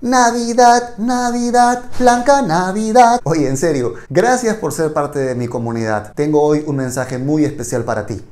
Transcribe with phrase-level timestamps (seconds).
[0.00, 3.20] Navidad, Navidad, Blanca Navidad.
[3.24, 6.12] Oye, en serio, gracias por ser parte de mi comunidad.
[6.14, 8.22] Tengo hoy un mensaje muy especial para ti.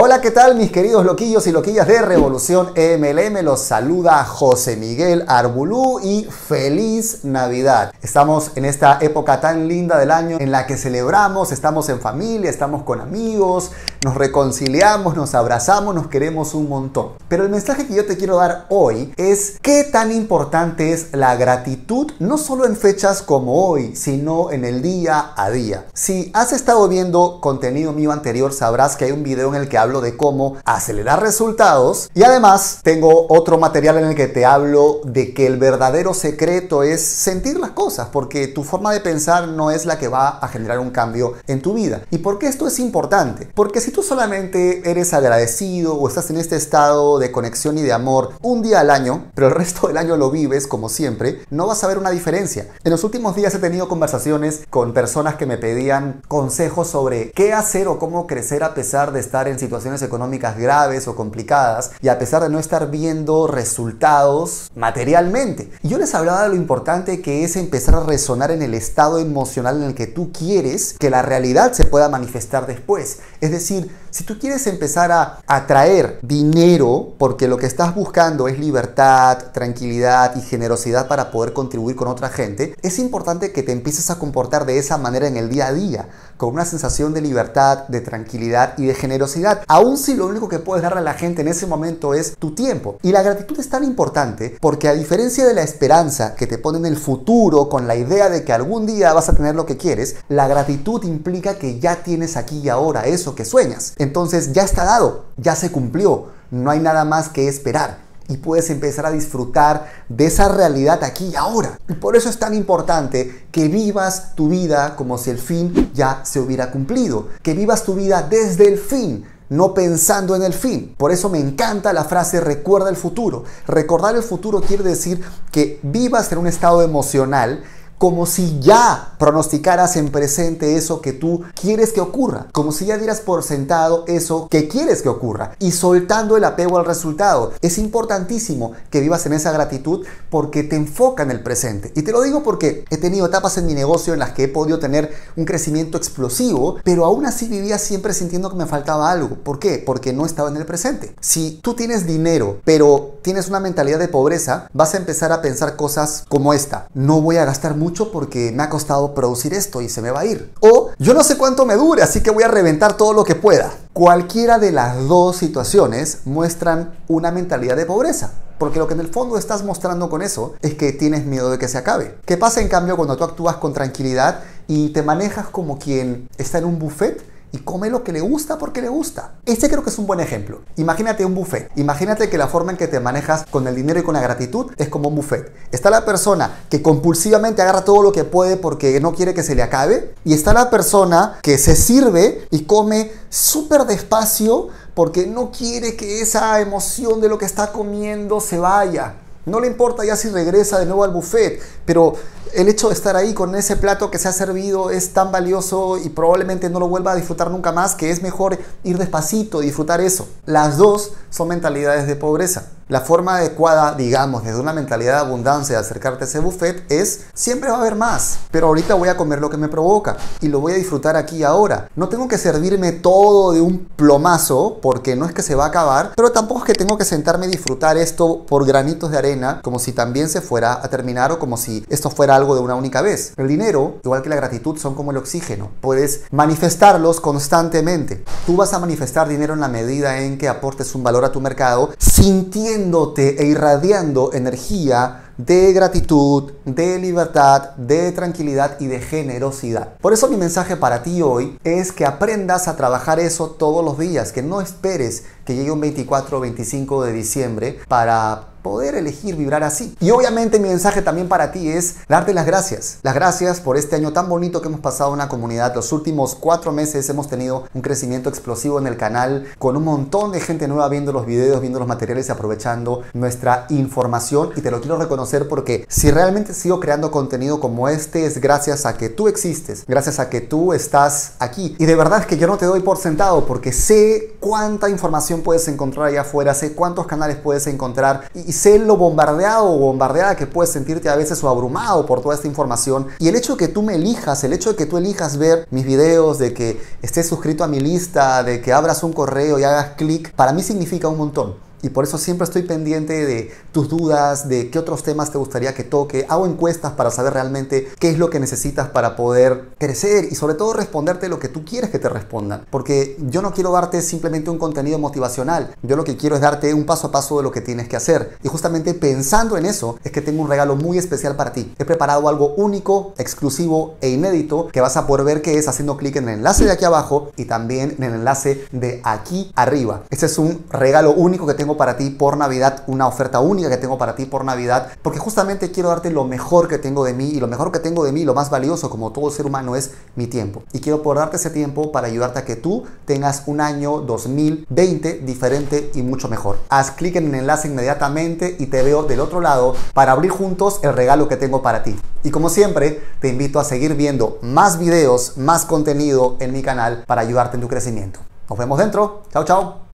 [0.00, 3.42] Hola, ¿qué tal mis queridos loquillos y loquillas de Revolución MLM?
[3.42, 7.92] Los saluda José Miguel Arbulú y feliz Navidad.
[8.00, 12.48] Estamos en esta época tan linda del año en la que celebramos, estamos en familia,
[12.48, 13.72] estamos con amigos,
[14.04, 17.14] nos reconciliamos, nos abrazamos, nos queremos un montón.
[17.28, 21.34] Pero el mensaje que yo te quiero dar hoy es qué tan importante es la
[21.34, 25.86] gratitud, no solo en fechas como hoy, sino en el día a día.
[25.92, 29.87] Si has estado viendo contenido mío anterior, sabrás que hay un video en el que
[29.88, 35.00] hablo de cómo acelerar resultados y además tengo otro material en el que te hablo
[35.02, 39.70] de que el verdadero secreto es sentir las cosas porque tu forma de pensar no
[39.70, 42.02] es la que va a generar un cambio en tu vida.
[42.10, 43.48] ¿Y por qué esto es importante?
[43.54, 47.94] Porque si tú solamente eres agradecido o estás en este estado de conexión y de
[47.94, 51.66] amor un día al año, pero el resto del año lo vives como siempre, no
[51.66, 52.68] vas a ver una diferencia.
[52.84, 57.54] En los últimos días he tenido conversaciones con personas que me pedían consejos sobre qué
[57.54, 62.08] hacer o cómo crecer a pesar de estar en situaciones económicas graves o complicadas y
[62.08, 65.70] a pesar de no estar viendo resultados materialmente.
[65.82, 69.18] Y yo les hablaba de lo importante que es empezar a resonar en el estado
[69.18, 73.18] emocional en el que tú quieres que la realidad se pueda manifestar después.
[73.40, 78.58] Es decir, si tú quieres empezar a atraer dinero porque lo que estás buscando es
[78.58, 84.10] libertad, tranquilidad y generosidad para poder contribuir con otra gente, es importante que te empieces
[84.10, 87.86] a comportar de esa manera en el día a día, con una sensación de libertad,
[87.88, 91.42] de tranquilidad y de generosidad, aun si lo único que puedes darle a la gente
[91.42, 92.96] en ese momento es tu tiempo.
[93.02, 96.78] Y la gratitud es tan importante porque a diferencia de la esperanza que te pone
[96.78, 99.76] en el futuro con la idea de que algún día vas a tener lo que
[99.76, 103.94] quieres, la gratitud implica que ya tienes aquí y ahora eso que sueñas.
[103.98, 108.70] Entonces ya está dado, ya se cumplió, no hay nada más que esperar y puedes
[108.70, 111.78] empezar a disfrutar de esa realidad aquí y ahora.
[111.88, 116.20] Y por eso es tan importante que vivas tu vida como si el fin ya
[116.24, 119.24] se hubiera cumplido, que vivas tu vida desde el fin.
[119.50, 120.94] No pensando en el fin.
[120.98, 123.44] Por eso me encanta la frase recuerda el futuro.
[123.66, 127.64] Recordar el futuro quiere decir que vivas en un estado emocional
[127.98, 132.96] como si ya pronosticaras en presente eso que tú quieres que ocurra, como si ya
[132.96, 137.52] dieras por sentado eso que quieres que ocurra y soltando el apego al resultado.
[137.60, 141.92] Es importantísimo que vivas en esa gratitud porque te enfoca en el presente.
[141.96, 144.48] Y te lo digo porque he tenido etapas en mi negocio en las que he
[144.48, 149.36] podido tener un crecimiento explosivo, pero aún así vivía siempre sintiendo que me faltaba algo.
[149.36, 149.82] ¿Por qué?
[149.84, 151.14] Porque no estaba en el presente.
[151.20, 155.76] Si tú tienes dinero, pero tienes una mentalidad de pobreza, vas a empezar a pensar
[155.76, 156.88] cosas como esta.
[156.94, 160.20] No voy a gastar mucho porque me ha costado producir esto y se me va
[160.20, 160.52] a ir.
[160.60, 163.34] O yo no sé cuánto me dure, así que voy a reventar todo lo que
[163.34, 163.72] pueda.
[163.92, 168.32] Cualquiera de las dos situaciones muestran una mentalidad de pobreza.
[168.58, 171.58] Porque lo que en el fondo estás mostrando con eso es que tienes miedo de
[171.58, 172.16] que se acabe.
[172.24, 176.58] ¿Qué pasa en cambio cuando tú actúas con tranquilidad y te manejas como quien está
[176.58, 177.22] en un buffet
[177.52, 179.34] y come lo que le gusta porque le gusta.
[179.46, 180.62] Este creo que es un buen ejemplo.
[180.76, 181.70] Imagínate un buffet.
[181.76, 184.72] Imagínate que la forma en que te manejas con el dinero y con la gratitud
[184.76, 185.52] es como un buffet.
[185.72, 189.54] Está la persona que compulsivamente agarra todo lo que puede porque no quiere que se
[189.54, 190.14] le acabe.
[190.24, 196.20] Y está la persona que se sirve y come súper despacio porque no quiere que
[196.20, 199.14] esa emoción de lo que está comiendo se vaya.
[199.48, 202.14] No le importa ya si regresa de nuevo al buffet, pero
[202.54, 205.98] el hecho de estar ahí con ese plato que se ha servido es tan valioso
[205.98, 209.66] y probablemente no lo vuelva a disfrutar nunca más que es mejor ir despacito y
[209.66, 210.28] disfrutar eso.
[210.46, 212.66] Las dos son mentalidades de pobreza.
[212.88, 217.26] La forma adecuada, digamos, desde una mentalidad de abundancia de acercarte a ese buffet es
[217.34, 220.48] siempre va a haber más, pero ahorita voy a comer lo que me provoca y
[220.48, 221.90] lo voy a disfrutar aquí ahora.
[221.96, 225.68] No tengo que servirme todo de un plomazo porque no es que se va a
[225.68, 229.60] acabar, pero tampoco es que tengo que sentarme y disfrutar esto por granitos de arena
[229.62, 232.74] como si también se fuera a terminar o como si esto fuera algo de una
[232.74, 233.34] única vez.
[233.36, 235.68] El dinero, igual que la gratitud, son como el oxígeno.
[235.82, 238.24] Puedes manifestarlos constantemente.
[238.46, 241.42] Tú vas a manifestar dinero en la medida en que aportes un valor a tu
[241.42, 242.77] mercado sintiendo
[243.16, 249.96] e irradiando energía de gratitud, de libertad, de tranquilidad y de generosidad.
[250.00, 253.98] Por eso mi mensaje para ti hoy es que aprendas a trabajar eso todos los
[253.98, 259.34] días, que no esperes que llegue un 24 o 25 de diciembre para poder elegir
[259.34, 259.96] vibrar así.
[259.98, 262.98] Y obviamente mi mensaje también para ti es darte las gracias.
[263.02, 265.74] Las gracias por este año tan bonito que hemos pasado en la comunidad.
[265.74, 270.32] Los últimos cuatro meses hemos tenido un crecimiento explosivo en el canal con un montón
[270.32, 274.50] de gente nueva viendo los videos, viendo los materiales y aprovechando nuestra información.
[274.54, 278.84] Y te lo quiero reconocer porque si realmente sigo creando contenido como este es gracias
[278.84, 281.74] a que tú existes, gracias a que tú estás aquí.
[281.78, 285.40] Y de verdad es que yo no te doy por sentado porque sé cuánta información
[285.40, 290.46] puedes encontrar allá afuera, sé cuántos canales puedes encontrar sé lo bombardeado o bombardeada que
[290.46, 293.06] puedes sentirte a veces o abrumado por toda esta información.
[293.18, 295.66] Y el hecho de que tú me elijas, el hecho de que tú elijas ver
[295.70, 299.64] mis videos, de que estés suscrito a mi lista, de que abras un correo y
[299.64, 301.67] hagas clic, para mí significa un montón.
[301.82, 305.74] Y por eso siempre estoy pendiente de tus dudas, de qué otros temas te gustaría
[305.74, 306.26] que toque.
[306.28, 310.54] Hago encuestas para saber realmente qué es lo que necesitas para poder crecer y sobre
[310.54, 312.66] todo responderte lo que tú quieres que te respondan.
[312.70, 315.74] Porque yo no quiero darte simplemente un contenido motivacional.
[315.82, 317.96] Yo lo que quiero es darte un paso a paso de lo que tienes que
[317.96, 318.36] hacer.
[318.42, 321.74] Y justamente pensando en eso es que tengo un regalo muy especial para ti.
[321.78, 325.96] He preparado algo único, exclusivo e inédito que vas a poder ver que es haciendo
[325.96, 330.02] clic en el enlace de aquí abajo y también en el enlace de aquí arriba.
[330.10, 333.76] Este es un regalo único que tengo para ti por Navidad, una oferta única que
[333.76, 337.28] tengo para ti por Navidad, porque justamente quiero darte lo mejor que tengo de mí
[337.28, 339.90] y lo mejor que tengo de mí, lo más valioso como todo ser humano es
[340.16, 340.62] mi tiempo.
[340.72, 345.18] Y quiero poder darte ese tiempo para ayudarte a que tú tengas un año 2020
[345.26, 346.56] diferente y mucho mejor.
[346.70, 350.80] Haz clic en el enlace inmediatamente y te veo del otro lado para abrir juntos
[350.82, 352.00] el regalo que tengo para ti.
[352.22, 357.04] Y como siempre, te invito a seguir viendo más videos, más contenido en mi canal
[357.06, 358.20] para ayudarte en tu crecimiento.
[358.48, 359.24] Nos vemos dentro.
[359.30, 359.87] Chao, chao.